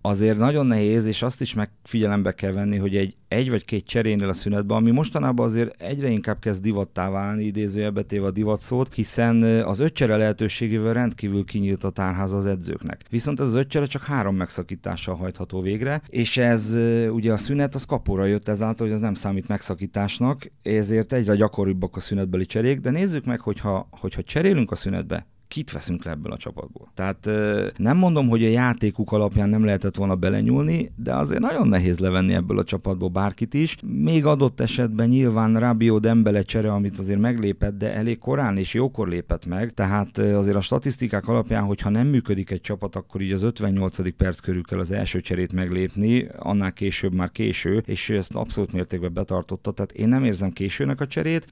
[0.00, 4.28] azért nagyon nehéz, és azt is megfigyelembe kell venni, hogy egy egy vagy két cserénél
[4.28, 8.94] a szünetben, ami mostanában azért egyre inkább kezd divattá válni, idézőjelbe téve a divat szót,
[8.94, 13.04] hiszen az ötcsere lehetőségével rendkívül kinyílt a tárház az edzőknek.
[13.10, 16.74] Viszont ez az ötcsere csak három megszakítással hajtható végre, és ez
[17.10, 21.87] ugye a szünet az kapóra jött ezáltal, hogy ez nem számít megszakításnak, ezért egyre gyakoribbak
[21.87, 26.32] a szünetbeli cserék, de nézzük meg, hogyha, hogyha cserélünk a szünetbe, kit veszünk le ebből
[26.32, 26.92] a csapatból.
[26.94, 27.28] Tehát
[27.76, 32.34] nem mondom, hogy a játékuk alapján nem lehetett volna belenyúlni, de azért nagyon nehéz levenni
[32.34, 33.76] ebből a csapatból bárkit is.
[33.86, 39.08] Még adott esetben nyilván Rabio Dembele csere, amit azért meglépett, de elég korán és jókor
[39.08, 43.42] lépett meg, tehát azért a statisztikák alapján, hogyha nem működik egy csapat, akkor így az
[43.42, 44.16] 58.
[44.16, 49.12] perc körül kell az első cserét meglépni, annál később már késő, és ezt abszolút mértékben
[49.12, 51.48] betartotta, tehát én nem érzem későnek a cserét.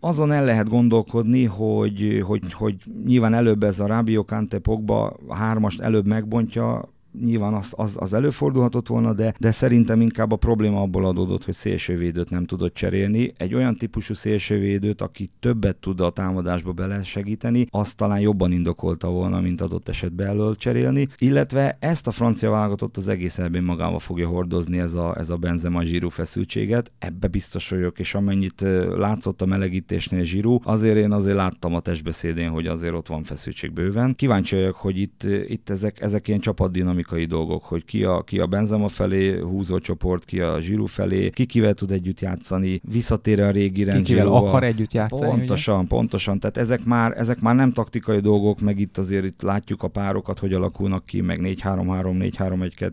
[0.00, 2.76] Azon el lehet gondolkodni, hogy, hogy, hogy
[3.10, 6.88] nyilván előbb ez a Rábió Kante Pogba hármast előbb megbontja,
[7.24, 11.54] nyilván az, az, az előfordulhatott volna, de, de szerintem inkább a probléma abból adódott, hogy
[11.54, 13.32] szélsővédőt nem tudott cserélni.
[13.36, 19.40] Egy olyan típusú szélsővédőt, aki többet tud a támadásba belesegíteni, azt talán jobban indokolta volna,
[19.40, 24.28] mint adott esetben elől cserélni, illetve ezt a francia válogatott az egész elbén magába fogja
[24.28, 26.92] hordozni ez a, ez a Benzema zsírú feszültséget.
[26.98, 28.64] Ebbe biztos vagyok, és amennyit
[28.96, 33.72] látszott a melegítésnél zsírú, azért én azért láttam a testbeszédén, hogy azért ott van feszültség
[33.72, 34.14] bőven.
[34.14, 38.38] Kíváncsi vagyok, hogy itt, itt ezek, ezek ilyen csapatdinamik dinamikai dolgok, hogy ki a, ki
[38.38, 43.40] a Benzema felé húzó csoport, ki a Zsiru felé, ki kivel tud együtt játszani, visszatér
[43.40, 44.04] a régi rend.
[44.04, 45.30] Ki kivel akar együtt játszani.
[45.30, 45.86] Pontosan, ugye?
[45.86, 46.38] pontosan.
[46.38, 50.38] Tehát ezek már, ezek már nem taktikai dolgok, meg itt azért itt látjuk a párokat,
[50.38, 52.30] hogy alakulnak ki, meg 4-3-3,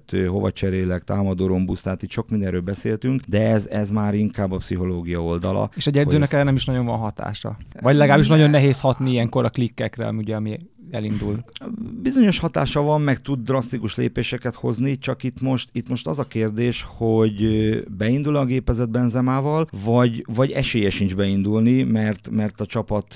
[0.10, 4.52] 4-3-1-2, hova cserélek, támadó rombusz, tehát itt sok mindenről beszéltünk, de ez, ez már inkább
[4.52, 5.70] a pszichológia oldala.
[5.76, 7.58] És egy edzőnek erre nem is nagyon van hatása.
[7.82, 10.58] Vagy legalábbis nagyon nehéz hatni ilyenkor a klikkekre, ugye, ami
[10.92, 11.44] elindul.
[12.02, 16.28] Bizonyos hatása van, meg tud drasztikus lépéseket hozni, csak itt most, itt most az a
[16.28, 17.44] kérdés, hogy
[17.98, 23.16] beindul a gépezet Benzemával, vagy, vagy esélye sincs beindulni, mert, mert a csapat,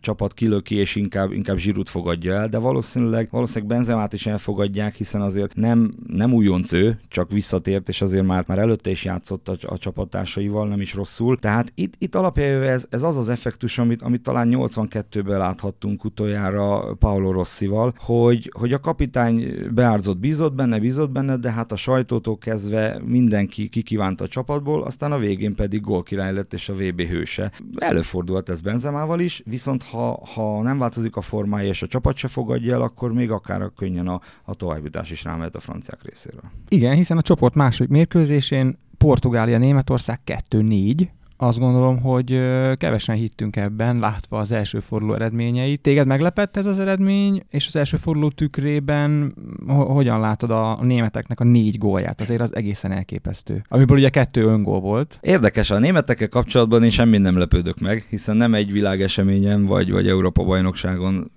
[0.00, 5.20] csapat kilöki, és inkább, inkább zsirút fogadja el, de valószínűleg, valószínűleg Benzemát is elfogadják, hiszen
[5.20, 9.56] azért nem, nem újonc ő, csak visszatért, és azért már, már előtte is játszott a,
[9.66, 11.38] a csapattársaival, nem is rosszul.
[11.38, 16.94] Tehát itt, itt alapjában ez, ez az az effektus, amit, amit talán 82-ben láthattunk utoljára
[17.00, 22.38] Paolo Rossival, hogy, hogy a kapitány beárzott, bízott benne, bízott benne, de hát a sajtótól
[22.38, 27.52] kezdve mindenki kikívánta a csapatból, aztán a végén pedig gólkirály lett és a VB hőse.
[27.76, 32.28] Előfordult ez Benzemával is, viszont ha, ha nem változik a formája és a csapat se
[32.28, 36.50] fogadja el, akkor még akár könnyen a, a továbbjutás is rámehet a franciák részéről.
[36.68, 41.08] Igen, hiszen a csoport második mérkőzésén Portugália, Németország 2-4,
[41.42, 42.40] azt gondolom, hogy
[42.74, 45.80] kevesen hittünk ebben, látva az első forduló eredményeit.
[45.80, 49.34] Téged meglepett ez az eredmény, és az első forduló tükrében
[49.66, 52.20] hogyan látod a németeknek a négy gólját?
[52.20, 53.64] Azért az egészen elképesztő.
[53.68, 55.18] Amiből ugye kettő öngól volt.
[55.20, 60.08] Érdekes, a németekkel kapcsolatban én semmi nem lepődök meg, hiszen nem egy világeseményen vagy, vagy
[60.08, 61.30] Európa bajnokságon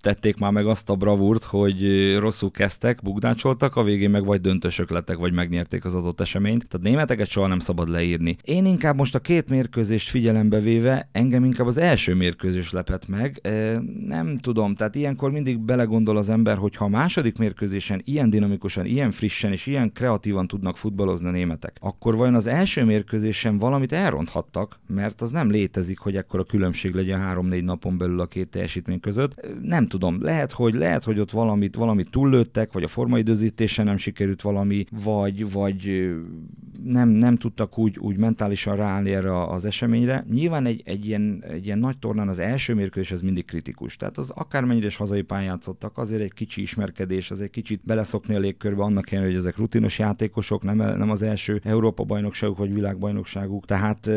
[0.00, 1.80] tették már meg azt a bravúrt, hogy
[2.18, 6.66] rosszul kezdtek, bugdácsoltak, a végén meg vagy döntősök lettek, vagy megnyerték az adott eseményt.
[6.68, 8.36] Tehát németeket soha nem szabad leírni.
[8.42, 13.40] Én inkább most a két mérkőzést figyelembe véve engem inkább az első mérkőzés lepett meg.
[14.06, 18.84] Nem tudom, tehát ilyenkor mindig belegondol az ember, hogy ha a második mérkőzésen ilyen dinamikusan,
[18.84, 23.92] ilyen frissen és ilyen kreatívan tudnak futballozni a németek, akkor vajon az első mérkőzésen valamit
[23.92, 28.48] elronthattak, mert az nem létezik, hogy ekkor a különbség legyen három-négy napon belül a két
[28.48, 29.46] teljesítmény között.
[29.62, 34.42] Nem tudom, lehet, hogy lehet, hogy ott valamit, valamit túllőttek, vagy a formaidőzítésen nem sikerült
[34.42, 36.14] valami, vagy, vagy
[36.86, 40.24] nem, nem tudtak úgy, úgy mentálisan ráállni erre az eseményre.
[40.30, 43.96] Nyilván egy, egy, ilyen, egy ilyen nagy tornán az első mérkőzés az mindig kritikus.
[43.96, 48.34] Tehát az akármennyire is hazai pályán játszottak, azért egy kicsi ismerkedés, az egy kicsit beleszokni
[48.34, 52.74] a légkörbe, annak ellenére, hogy ezek rutinos játékosok, nem, nem az első Európa bajnokságuk vagy
[52.74, 53.64] világbajnokságuk.
[53.64, 54.10] Tehát,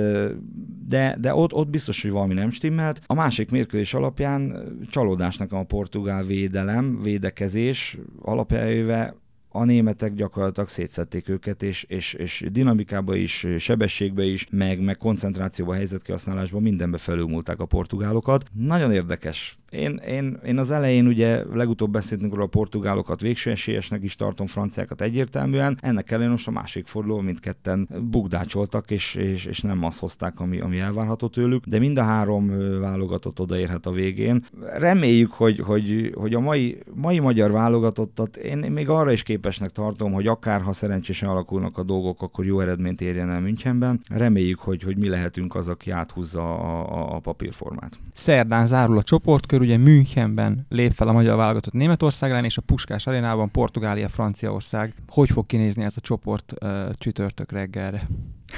[0.88, 3.02] de, de ott, ott biztos, hogy valami nem stimmelt.
[3.06, 9.16] A másik mérkőzés alapján csalódás nekem a portugál védelem, védekezés alapjájöve
[9.50, 15.74] a németek gyakorlatilag szétszették őket, és, és, és dinamikába is, sebességbe is, meg, meg koncentrációba,
[15.74, 18.46] helyzetkihasználásban mindenbe felülmúlták a portugálokat.
[18.54, 24.04] Nagyon érdekes én, én, én az elején ugye legutóbb beszéltünk róla a portugálokat végső esélyesnek
[24.04, 25.78] is tartom, franciákat egyértelműen.
[25.82, 30.60] Ennek ellenére most a másik forduló mindketten bugdácsoltak, és, és, és nem azt hozták, ami,
[30.60, 34.46] ami elvárható tőlük, de mind a három válogatott odaérhet a végén.
[34.78, 40.12] Reméljük, hogy, hogy, hogy a mai, mai magyar válogatottat én még arra is képesnek tartom,
[40.12, 44.02] hogy akár ha szerencsésen alakulnak a dolgok, akkor jó eredményt érjen el Münchenben.
[44.10, 48.00] Reméljük, hogy, hogy mi lehetünk az, aki áthúzza a, a, papírformát.
[48.14, 52.62] Szerdán zárul a csoportkör, ugye Münchenben lép fel a magyar válogatott Németország ellen, és a
[52.62, 54.94] Puskás arénában Portugália, Franciaország.
[55.08, 58.08] Hogy fog kinézni ez a csoport uh, csütörtök reggelre?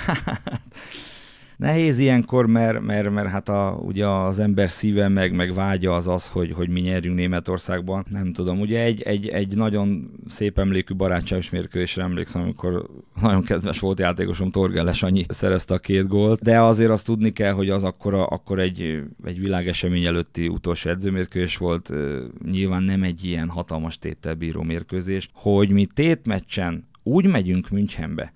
[1.61, 6.07] Nehéz ilyenkor, mert, mert, mert hát a, ugye az ember szíve meg, meg vágya az
[6.07, 8.05] az, hogy, hogy mi nyerjünk Németországban.
[8.09, 12.89] Nem tudom, ugye egy, egy, egy nagyon szép emlékű barátságos mérkőzésre emlékszem, amikor
[13.21, 17.53] nagyon kedves volt játékosom Torgelles annyi szerezte a két gólt, de azért azt tudni kell,
[17.53, 21.93] hogy az akkor, akkor egy, egy világesemény előtti utolsó edzőmérkőzés volt,
[22.51, 28.33] nyilván nem egy ilyen hatalmas téttel bíró mérkőzés, hogy mi tétmeccsen úgy megyünk Münchenbe,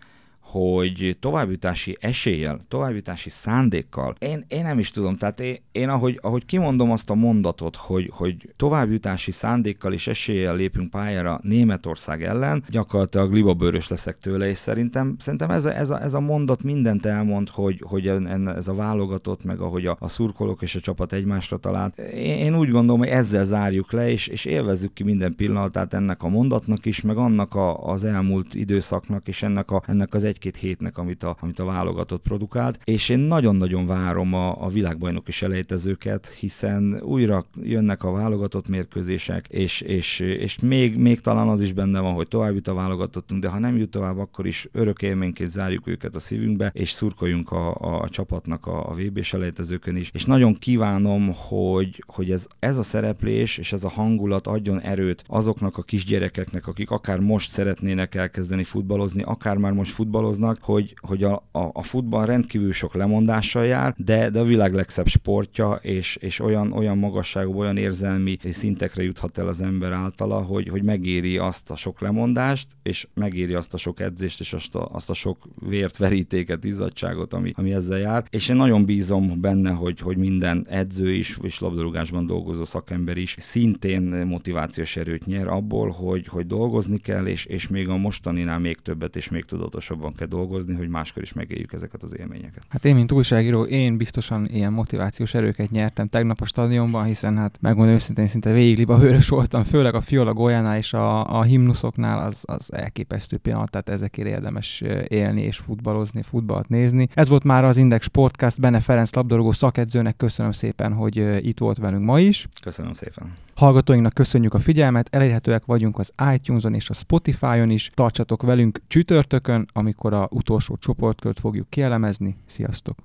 [0.55, 6.45] hogy továbbjutási eséllyel, továbbjutási szándékkal, én, én nem is tudom, tehát én, én ahogy, ahogy
[6.45, 13.33] kimondom azt a mondatot, hogy, hogy továbbjutási szándékkal és eséllyel lépünk pályára Németország ellen, gyakorlatilag
[13.33, 17.49] libabőrös leszek tőle, és szerintem, szerintem ez, a, ez, a, ez a mondat mindent elmond,
[17.49, 18.07] hogy, hogy
[18.55, 21.97] ez a válogatott, meg ahogy a, a szurkolók és a csapat egymásra talált.
[21.97, 26.23] Én, én úgy gondolom, hogy ezzel zárjuk le, és, és élvezzük ki minden pillanatát ennek
[26.23, 30.39] a mondatnak is, meg annak a, az elmúlt időszaknak, és ennek, a, ennek az egy
[30.45, 35.31] egy-két hétnek, amit a, amit a válogatott produkált, és én nagyon-nagyon várom a, a világbajnoki
[35.31, 41.73] selejtezőket, hiszen újra jönnek a válogatott mérkőzések, és, és, és még, még talán az is
[41.73, 45.01] benne van, hogy tovább jut a válogatottunk, de ha nem jut tovább, akkor is örök
[45.01, 49.95] élményként zárjuk őket a szívünkbe, és szurkoljunk a, a, a csapatnak a, a VB selejtezőkön
[49.95, 50.09] is.
[50.13, 55.23] És nagyon kívánom, hogy, hogy ez, ez a szereplés és ez a hangulat adjon erőt
[55.27, 60.95] azoknak a kisgyerekeknek, akik akár most szeretnének elkezdeni futballozni, akár már most futballozni, foglalkoznak, hogy,
[61.01, 65.79] hogy a, a, a futball rendkívül sok lemondással jár, de, de a világ legszebb sportja,
[65.81, 70.83] és, és olyan, olyan magasságú, olyan érzelmi szintekre juthat el az ember általa, hogy, hogy
[70.83, 75.09] megéri azt a sok lemondást, és megéri azt a sok edzést, és azt a, azt
[75.09, 78.23] a sok vért, verítéket, izzadságot, ami, ami ezzel jár.
[78.29, 83.35] És én nagyon bízom benne, hogy, hogy minden edző is, és labdarúgásban dolgozó szakember is
[83.39, 88.77] szintén motivációs erőt nyer abból, hogy, hogy dolgozni kell, és, és még a mostaninál még
[88.77, 92.63] többet és még tudatosabban kell dolgozni, hogy máskor is megéljük ezeket az élményeket.
[92.69, 97.57] Hát én, mint újságíró, én biztosan ilyen motivációs erőket nyertem tegnap a stadionban, hiszen hát
[97.61, 102.27] megmondom őszintén, szinte végig liba hőrös voltam, főleg a Fiola Golyánál és a, a himnuszoknál
[102.27, 107.07] az, az elképesztő pillanat, tehát ezekért érdemes élni és futballozni, futballt nézni.
[107.13, 111.77] Ez volt már az Index Podcast, Benne Ferenc labdarúgó szakedzőnek köszönöm szépen, hogy itt volt
[111.77, 112.47] velünk ma is.
[112.61, 113.33] Köszönöm szépen.
[113.55, 117.91] Hallgatóinknak köszönjük a figyelmet, elérhetőek vagyunk az iTunes-on és a Spotify-on is.
[117.93, 122.37] Tartsatok velünk csütörtökön, amikor a utolsó csoportkört fogjuk kielemezni.
[122.45, 122.97] Sziasztok!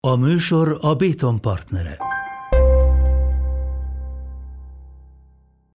[0.00, 1.96] A műsor a Béton partnere.